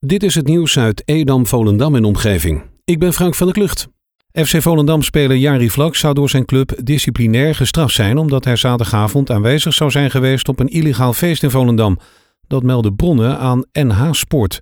Dit 0.00 0.22
is 0.22 0.34
het 0.34 0.46
nieuws 0.46 0.78
uit 0.78 1.02
Edam, 1.04 1.46
Volendam 1.46 1.94
en 1.94 2.04
omgeving. 2.04 2.62
Ik 2.84 2.98
ben 2.98 3.12
Frank 3.12 3.34
van 3.34 3.46
der 3.46 3.56
Klucht. 3.56 3.88
FC 4.32 4.62
Volendam-speler 4.62 5.36
Jari 5.36 5.70
Vlak 5.70 5.96
zou 5.96 6.14
door 6.14 6.30
zijn 6.30 6.44
club 6.44 6.78
disciplinair 6.82 7.54
gestraft 7.54 7.94
zijn 7.94 8.18
omdat 8.18 8.44
hij 8.44 8.56
zaterdagavond 8.56 9.30
aanwezig 9.30 9.74
zou 9.74 9.90
zijn 9.90 10.10
geweest 10.10 10.48
op 10.48 10.58
een 10.58 10.68
illegaal 10.68 11.12
feest 11.12 11.42
in 11.42 11.50
Volendam. 11.50 11.98
Dat 12.46 12.62
melden 12.62 12.96
bronnen 12.96 13.38
aan 13.38 13.64
NH 13.72 14.08
Sport. 14.10 14.60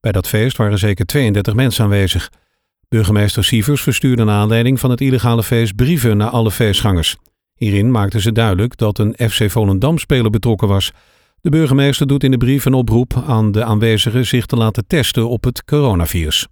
Bij 0.00 0.12
dat 0.12 0.28
feest 0.28 0.56
waren 0.56 0.78
zeker 0.78 1.06
32 1.06 1.54
mensen 1.54 1.84
aanwezig. 1.84 2.30
Burgemeester 2.88 3.44
Sievers 3.44 3.82
verstuurde 3.82 4.24
naar 4.24 4.40
aanleiding 4.40 4.80
van 4.80 4.90
het 4.90 5.00
illegale 5.00 5.42
feest 5.42 5.76
brieven 5.76 6.16
naar 6.16 6.30
alle 6.30 6.50
feestgangers. 6.50 7.16
Hierin 7.54 7.90
maakten 7.90 8.20
ze 8.20 8.32
duidelijk 8.32 8.76
dat 8.76 8.98
een 8.98 9.14
FC 9.30 9.50
Volendam-speler 9.50 10.30
betrokken 10.30 10.68
was. 10.68 10.92
De 11.46 11.52
burgemeester 11.52 12.06
doet 12.06 12.24
in 12.24 12.30
de 12.30 12.36
brief 12.36 12.64
een 12.64 12.74
oproep 12.74 13.22
aan 13.26 13.52
de 13.52 13.64
aanwezigen 13.64 14.26
zich 14.26 14.46
te 14.46 14.56
laten 14.56 14.86
testen 14.86 15.28
op 15.28 15.44
het 15.44 15.64
coronavirus. 15.64 16.46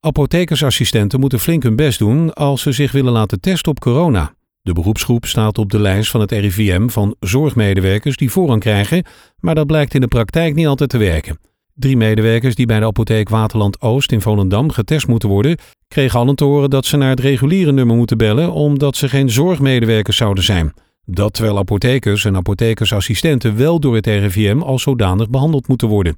Apothekersassistenten 0.00 1.20
moeten 1.20 1.40
flink 1.40 1.62
hun 1.62 1.76
best 1.76 1.98
doen 1.98 2.32
als 2.32 2.62
ze 2.62 2.72
zich 2.72 2.92
willen 2.92 3.12
laten 3.12 3.40
testen 3.40 3.70
op 3.70 3.80
corona. 3.80 4.34
De 4.62 4.72
beroepsgroep 4.72 5.26
staat 5.26 5.58
op 5.58 5.70
de 5.70 5.80
lijst 5.80 6.10
van 6.10 6.20
het 6.20 6.32
RIVM 6.32 6.88
van 6.88 7.16
zorgmedewerkers 7.20 8.16
die 8.16 8.30
voorrang 8.30 8.60
krijgen, 8.60 9.04
maar 9.38 9.54
dat 9.54 9.66
blijkt 9.66 9.94
in 9.94 10.00
de 10.00 10.08
praktijk 10.08 10.54
niet 10.54 10.66
altijd 10.66 10.90
te 10.90 10.98
werken. 10.98 11.38
Drie 11.74 11.96
medewerkers 11.96 12.54
die 12.54 12.66
bij 12.66 12.80
de 12.80 12.86
apotheek 12.86 13.28
Waterland 13.28 13.80
Oost 13.80 14.12
in 14.12 14.20
Volendam 14.20 14.70
getest 14.70 15.06
moeten 15.06 15.28
worden, 15.28 15.58
kregen 15.88 16.18
allen 16.18 16.36
te 16.36 16.44
horen 16.44 16.70
dat 16.70 16.86
ze 16.86 16.96
naar 16.96 17.10
het 17.10 17.20
reguliere 17.20 17.72
nummer 17.72 17.96
moeten 17.96 18.18
bellen 18.18 18.52
omdat 18.52 18.96
ze 18.96 19.08
geen 19.08 19.30
zorgmedewerkers 19.30 20.16
zouden 20.16 20.44
zijn. 20.44 20.72
Dat 21.12 21.32
terwijl 21.32 21.58
apothekers 21.58 22.24
en 22.24 22.36
apothekersassistenten 22.36 23.56
wel 23.56 23.80
door 23.80 23.94
het 23.94 24.06
RIVM 24.06 24.58
als 24.58 24.82
zodanig 24.82 25.30
behandeld 25.30 25.68
moeten 25.68 25.88
worden. 25.88 26.16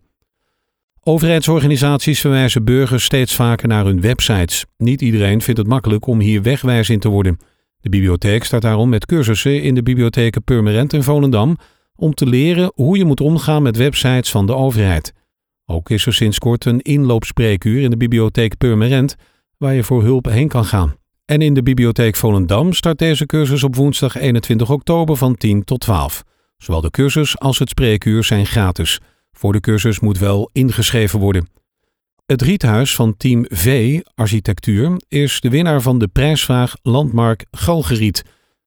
Overheidsorganisaties 1.03 2.21
verwijzen 2.21 2.65
burgers 2.65 3.05
steeds 3.05 3.35
vaker 3.35 3.69
naar 3.69 3.85
hun 3.85 4.01
websites. 4.01 4.65
Niet 4.77 5.01
iedereen 5.01 5.41
vindt 5.41 5.61
het 5.61 5.69
makkelijk 5.69 6.07
om 6.07 6.21
hier 6.21 6.43
wegwijs 6.43 6.91
in 6.91 6.99
te 6.99 7.09
worden. 7.09 7.39
De 7.81 7.89
bibliotheek 7.89 8.45
staat 8.45 8.63
daarom 8.63 8.89
met 8.89 9.07
cursussen 9.07 9.63
in 9.63 9.75
de 9.75 9.83
bibliotheken 9.83 10.45
Purmerend 10.45 10.93
en 10.93 11.03
Volendam 11.03 11.57
om 11.97 12.15
te 12.15 12.27
leren 12.27 12.73
hoe 12.75 12.99
je 12.99 13.05
moet 13.05 13.21
omgaan 13.21 13.63
met 13.63 13.77
websites 13.77 14.31
van 14.31 14.47
de 14.47 14.55
overheid. 14.55 15.13
Ook 15.67 15.91
is 15.91 16.07
er 16.07 16.15
sinds 16.15 16.39
kort 16.39 16.65
een 16.65 16.81
inloopspreekuur 16.81 17.83
in 17.83 17.91
de 17.91 17.97
bibliotheek 17.97 18.57
Purmerend 18.57 19.17
waar 19.59 19.75
je 19.75 19.85
voor 19.85 20.03
hulp 20.03 20.25
heen 20.25 20.49
kan 20.49 20.65
gaan. 20.65 20.95
En 21.33 21.41
in 21.41 21.55
de 21.55 21.63
bibliotheek 21.63 22.17
Volendam 22.17 22.73
start 22.73 22.99
deze 22.99 23.27
cursus 23.27 23.63
op 23.63 23.77
woensdag 23.77 24.17
21 24.17 24.71
oktober 24.71 25.17
van 25.17 25.35
10 25.37 25.65
tot 25.65 25.81
12. 25.81 26.23
Zowel 26.57 26.81
de 26.81 26.91
cursus 26.91 27.39
als 27.39 27.59
het 27.59 27.69
spreekuur 27.69 28.25
zijn 28.25 28.47
gratis. 28.47 29.01
Voor 29.33 29.53
de 29.53 29.61
cursus 29.61 30.01
moet 30.01 30.19
wel 30.19 30.51
ingeschreven 30.53 31.19
worden. 31.19 31.49
Het 32.27 32.43
riethuis 32.43 32.95
van 32.95 33.17
Team 33.17 33.47
V 33.49 34.01
Architectuur 34.15 35.01
is 35.09 35.41
de 35.41 35.49
winnaar 35.49 35.81
van 35.81 35.99
de 35.99 36.09
prijsvraag 36.09 36.75
Landmark 36.83 37.47
Galgeriet. 37.51 38.25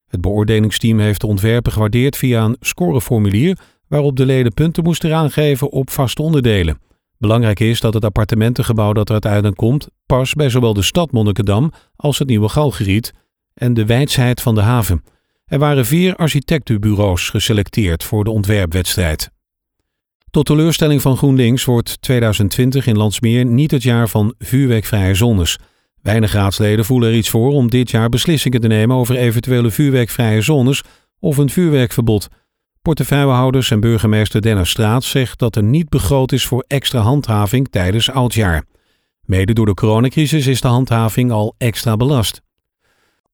Het 0.07 0.21
beoordelingsteam 0.21 0.99
heeft 0.99 1.21
de 1.21 1.27
ontwerpen 1.27 1.71
gewaardeerd 1.71 2.17
via 2.17 2.43
een 2.43 2.57
scoreformulier 2.59 3.57
waarop 3.87 4.15
de 4.15 4.25
leden 4.25 4.53
punten 4.53 4.83
moesten 4.83 5.15
aangeven 5.15 5.71
op 5.71 5.89
vaste 5.89 6.21
onderdelen. 6.21 6.79
Belangrijk 7.17 7.59
is 7.59 7.79
dat 7.79 7.93
het 7.93 8.05
appartementengebouw 8.05 8.93
dat 8.93 9.07
er 9.07 9.13
uiteindelijk 9.13 9.55
komt 9.55 9.87
past 10.05 10.35
bij 10.35 10.49
zowel 10.49 10.73
de 10.73 10.81
stad 10.81 11.11
Monnikendam 11.11 11.71
als 11.95 12.19
het 12.19 12.27
nieuwe 12.27 12.49
Galgeriet 12.49 13.13
en 13.53 13.73
de 13.73 13.85
wijsheid 13.85 14.41
van 14.41 14.55
de 14.55 14.61
haven. 14.61 15.03
Er 15.45 15.59
waren 15.59 15.85
vier 15.85 16.15
architectenbureaus 16.15 17.29
geselecteerd 17.29 18.03
voor 18.03 18.23
de 18.23 18.31
ontwerpwedstrijd. 18.31 19.29
Tot 20.31 20.45
teleurstelling 20.45 21.01
van 21.01 21.17
GroenLinks 21.17 21.65
wordt 21.65 22.01
2020 22.01 22.87
in 22.87 22.97
Landsmeer 22.97 23.45
niet 23.45 23.71
het 23.71 23.83
jaar 23.83 24.09
van 24.09 24.33
vuurwerkvrije 24.39 25.15
zones. 25.15 25.59
Weinig 26.01 26.31
raadsleden 26.31 26.85
voelen 26.85 27.09
er 27.09 27.15
iets 27.15 27.29
voor 27.29 27.51
om 27.51 27.69
dit 27.69 27.91
jaar 27.91 28.09
beslissingen 28.09 28.61
te 28.61 28.67
nemen 28.67 28.95
over 28.95 29.15
eventuele 29.15 29.71
vuurwerkvrije 29.71 30.41
zones 30.41 30.83
of 31.19 31.37
een 31.37 31.49
vuurwerkverbod. 31.49 32.27
Portefeuillehouders 32.85 33.71
en 33.71 33.79
burgemeester 33.79 34.41
Dennis 34.41 34.69
Straat 34.69 35.03
zegt 35.03 35.39
dat 35.39 35.55
er 35.55 35.63
niet 35.63 35.89
begroot 35.89 36.31
is 36.31 36.45
voor 36.45 36.65
extra 36.67 36.99
handhaving 36.99 37.67
tijdens 37.69 38.11
oudjaar. 38.11 38.65
Mede 39.21 39.53
door 39.53 39.65
de 39.65 39.73
coronacrisis 39.73 40.47
is 40.47 40.61
de 40.61 40.67
handhaving 40.67 41.31
al 41.31 41.55
extra 41.57 41.97
belast. 41.97 42.41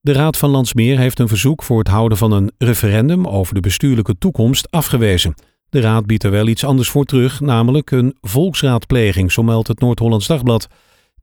De 0.02 0.14
Raad 0.14 0.38
van 0.38 0.50
Landsmeer 0.50 0.98
heeft 0.98 1.20
een 1.20 1.28
verzoek 1.28 1.64
voor 1.64 1.80
het 1.80 1.88
houden 1.88 2.18
van 2.18 2.32
een 2.32 2.52
referendum 2.58 3.28
over 3.28 3.54
de 3.54 3.60
bestuurlijke 3.60 4.18
toekomst 4.18 4.72
afgewezen. 4.72 5.34
De 5.70 5.82
Raad 5.82 6.06
biedt 6.06 6.24
er 6.24 6.32
wel 6.32 6.48
iets 6.48 6.64
anders 6.64 6.90
voor 6.90 7.06
terug, 7.06 7.40
namelijk 7.40 7.92
een 7.92 8.18
volksraadpleging, 8.22 9.32
zo 9.32 9.44
meldt 9.44 9.68
het 9.68 9.80
Noord-Hollands 9.80 10.28
Dagblad. 10.28 10.68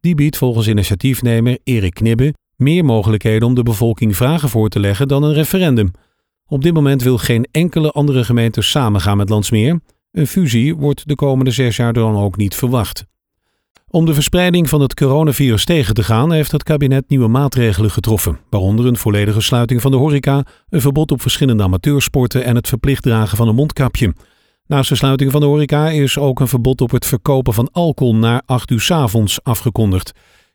Die 0.01 0.15
biedt 0.15 0.37
volgens 0.37 0.69
initiatiefnemer 0.69 1.59
Erik 1.65 1.95
Knibbe 1.95 2.35
meer 2.57 2.85
mogelijkheden 2.85 3.49
om 3.49 3.55
de 3.55 3.63
bevolking 3.63 4.17
vragen 4.17 4.49
voor 4.49 4.69
te 4.69 4.81
leggen 4.81 5.09
dan 5.09 5.23
een 5.23 5.35
referendum. 5.35 5.91
Op 6.51 6.63
dit 6.63 6.75
moment 6.75 7.03
wil 7.03 7.19
geen 7.19 7.47
enkele 7.51 7.91
andere 7.91 8.25
gemeente 8.25 8.63
samengaan 8.63 9.17
met 9.17 9.29
Landsmeer. 9.29 9.81
Een 10.13 10.27
fusie 10.27 10.77
wordt 10.77 11.09
de 11.09 11.15
komende 11.15 11.51
zes 11.51 11.77
jaar 11.77 11.93
dan 11.93 12.17
ook 12.17 12.37
niet 12.37 12.55
verwacht. 12.55 13.05
Om 13.91 14.07
de 14.07 14.15
verspreiding 14.15 14.69
van 14.69 14.81
het 14.81 14.95
coronavirus 14.95 15.65
tegen 15.65 15.95
te 15.95 16.03
gaan, 16.03 16.33
heeft 16.33 16.53
het 16.53 16.63
kabinet 16.63 17.09
nieuwe 17.09 17.29
maatregelen 17.29 17.91
getroffen, 17.91 18.39
waaronder 18.51 18.87
een 18.87 18.97
volledige 18.97 19.41
sluiting 19.41 19.81
van 19.81 19.91
de 19.91 19.97
horeca, 19.97 20.45
een 20.69 20.81
verbod 20.81 21.11
op 21.13 21.21
verschillende 21.21 21.63
amateursporten 21.63 22.45
en 22.45 22.55
het 22.55 22.69
verplicht 22.69 23.03
dragen 23.03 23.37
van 23.37 23.49
een 23.49 23.55
mondkapje. 23.55 24.15
Naast 24.67 24.89
de 24.89 24.97
sluiting 24.97 25.31
van 25.31 25.41
de 25.41 25.47
horeca 25.47 25.89
is 25.89 26.19
ook 26.19 26.41
een 26.41 26.49
verbod 26.49 26.81
op 26.81 26.91
het 26.91 27.07
verkopen 27.07 27.55
van 27.55 27.69
alcohol 27.73 28.15
na 28.15 28.43
8 28.47 28.71
uur 28.71 28.81
's 28.81 28.91
avonds 28.91 29.43
afgekondigd. 29.43 30.13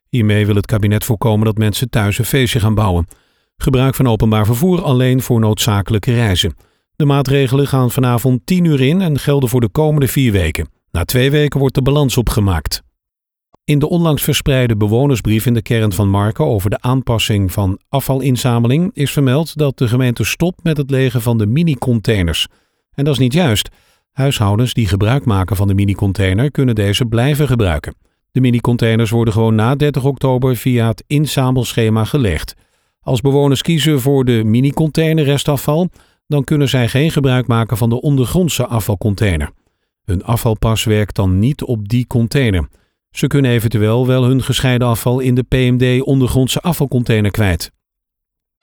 Hiermee 0.10 0.46
wil 0.46 0.56
het 0.56 0.66
kabinet 0.66 1.04
voorkomen 1.04 1.46
dat 1.46 1.58
mensen 1.58 1.90
thuis 1.90 2.18
een 2.18 2.26
feestje 2.26 2.60
gaan 2.60 2.76
bouwen. 2.76 3.08
Gebruik 3.58 3.96
van 3.96 4.08
openbaar 4.08 4.46
vervoer 4.46 4.82
alleen 4.82 5.22
voor 5.22 5.40
noodzakelijke 5.40 6.14
reizen. 6.14 6.56
De 6.96 7.06
maatregelen 7.06 7.68
gaan 7.68 7.92
vanavond 7.92 8.42
10 8.46 8.66
uur 8.66 8.82
in 8.82 9.02
en 9.02 9.20
gelden 9.20 9.50
voor 9.50 9.62
de 9.62 9.70
komende 9.70 10.08
vier 10.08 10.32
weken. 10.32 10.70
Na 10.92 11.04
twee 11.04 11.32
weken 11.32 11.60
wordt 11.60 11.76
de 11.76 11.82
balans 11.82 12.18
opgemaakt. 12.18 12.84
In 13.66 13.80
de 13.80 13.90
onlangs 13.90 14.24
verspreide 14.24 14.78
bewonersbrief 14.78 15.46
in 15.46 15.54
de 15.54 15.62
kern 15.62 15.94
van 15.94 16.10
Marken 16.10 16.46
over 16.46 16.70
de 16.70 16.82
aanpassing 16.82 17.52
van 17.52 17.80
afvalinzameling 17.90 18.90
is 18.94 19.12
vermeld 19.12 19.58
dat 19.58 19.78
de 19.78 19.88
gemeente 19.88 20.24
stopt 20.24 20.64
met 20.64 20.78
het 20.78 20.90
legen 20.90 21.22
van 21.22 21.38
de 21.38 21.46
mini-containers. 21.46 22.48
En 22.94 23.04
dat 23.04 23.14
is 23.14 23.20
niet 23.20 23.34
juist. 23.34 23.70
Huishoudens 24.12 24.74
die 24.74 24.88
gebruik 24.88 25.26
maken 25.26 25.56
van 25.56 25.68
de 25.68 25.74
mini-container 25.74 26.52
kunnen 26.52 26.76
deze 26.76 27.06
blijven 27.06 27.48
gebruiken. 27.48 27.96
De 28.32 28.42
mini-containers 28.42 29.10
worden 29.10 29.34
gewoon 29.34 29.56
na 29.56 29.76
30 29.76 30.04
oktober 30.04 30.56
via 30.56 30.88
het 30.88 31.04
inzamelschema 31.08 32.06
gelegd. 32.06 32.54
Als 33.04 33.22
bewoners 33.22 33.62
kiezen 33.62 34.02
voor 34.02 34.26
de 34.26 34.44
mini-container 34.46 35.24
restafval, 35.24 35.90
dan 36.28 36.44
kunnen 36.44 36.70
zij 36.70 36.88
geen 36.88 37.12
gebruik 37.12 37.48
maken 37.48 37.78
van 37.78 37.90
de 37.90 38.02
ondergrondse 38.02 38.66
afvalcontainer. 38.66 39.52
Hun 40.04 40.24
afvalpas 40.24 40.84
werkt 40.84 41.16
dan 41.16 41.40
niet 41.40 41.64
op 41.64 41.90
die 41.90 42.08
container. 42.08 42.68
Ze 43.12 43.28
kunnen 43.28 43.52
eventueel 43.52 44.08
wel 44.08 44.24
hun 44.24 44.44
gescheiden 44.44 44.88
afval 44.88 45.20
in 45.20 45.36
de 45.36 45.44
PMD 45.44 46.02
ondergrondse 46.02 46.62
afvalcontainer 46.62 47.32
kwijt. 47.32 47.72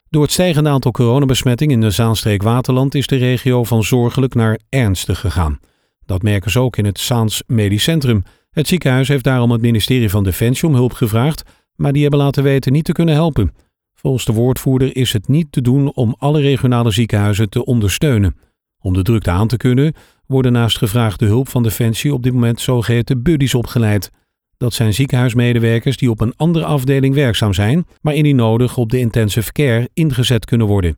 Door 0.08 0.22
het 0.22 0.32
stijgende 0.32 0.70
aantal 0.70 0.90
coronabesmettingen 0.90 1.74
in 1.74 1.80
de 1.80 1.90
Zaanstreek 1.90 2.42
Waterland 2.42 2.94
is 2.94 3.06
de 3.06 3.16
regio 3.16 3.64
van 3.64 3.82
zorgelijk 3.82 4.34
naar 4.34 4.58
ernstig 4.68 5.20
gegaan. 5.20 5.58
Dat 6.06 6.22
merken 6.22 6.50
ze 6.50 6.60
ook 6.60 6.76
in 6.76 6.84
het 6.84 7.00
Zaans 7.00 7.42
Medisch 7.46 7.82
Centrum. 7.82 8.22
Het 8.50 8.68
ziekenhuis 8.68 9.08
heeft 9.08 9.24
daarom 9.24 9.50
het 9.50 9.60
ministerie 9.60 10.10
van 10.10 10.24
Defensie 10.24 10.68
om 10.68 10.74
hulp 10.74 10.92
gevraagd, 10.92 11.42
maar 11.74 11.92
die 11.92 12.02
hebben 12.02 12.20
laten 12.20 12.42
weten 12.42 12.72
niet 12.72 12.84
te 12.84 12.92
kunnen 12.92 13.14
helpen. 13.14 13.52
Volgens 14.00 14.24
de 14.24 14.32
woordvoerder 14.32 14.96
is 14.96 15.12
het 15.12 15.28
niet 15.28 15.52
te 15.52 15.60
doen 15.60 15.92
om 15.94 16.14
alle 16.18 16.40
regionale 16.40 16.90
ziekenhuizen 16.90 17.48
te 17.48 17.64
ondersteunen. 17.64 18.36
Om 18.78 18.92
de 18.92 19.02
drukte 19.02 19.30
aan 19.30 19.48
te 19.48 19.56
kunnen, 19.56 19.94
worden 20.26 20.52
naast 20.52 20.78
gevraagde 20.78 21.26
hulp 21.26 21.48
van 21.48 21.62
Defensie 21.62 22.14
op 22.14 22.22
dit 22.22 22.32
moment 22.32 22.60
zogeheten 22.60 23.22
buddies 23.22 23.54
opgeleid. 23.54 24.10
Dat 24.56 24.72
zijn 24.72 24.94
ziekenhuismedewerkers 24.94 25.96
die 25.96 26.10
op 26.10 26.20
een 26.20 26.36
andere 26.36 26.64
afdeling 26.64 27.14
werkzaam 27.14 27.52
zijn, 27.52 27.86
maar 28.00 28.14
indien 28.14 28.36
nodig 28.36 28.76
op 28.76 28.90
de 28.90 28.98
intensive 28.98 29.52
care 29.52 29.88
ingezet 29.94 30.44
kunnen 30.44 30.66
worden. 30.66 30.96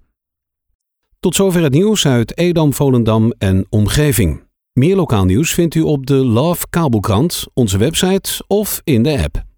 Tot 1.20 1.34
zover 1.34 1.62
het 1.62 1.72
nieuws 1.72 2.06
uit 2.06 2.38
Edam, 2.38 2.72
Volendam 2.72 3.32
en 3.38 3.66
omgeving. 3.70 4.42
Meer 4.72 4.96
lokaal 4.96 5.24
nieuws 5.24 5.54
vindt 5.54 5.74
u 5.74 5.80
op 5.80 6.06
de 6.06 6.14
Love 6.14 6.66
Kabelkrant, 6.70 7.46
onze 7.54 7.78
website 7.78 8.44
of 8.46 8.80
in 8.84 9.02
de 9.02 9.22
app. 9.22 9.51